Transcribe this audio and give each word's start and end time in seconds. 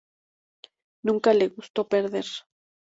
Nunca 1.03 1.31
le 1.31 1.49
gustó 1.49 1.87
perder. 1.87 2.25